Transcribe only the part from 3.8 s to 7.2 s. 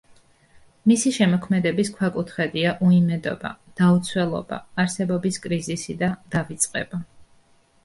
დაუცველობა, არსებობის კრიზისი და დავიწყება.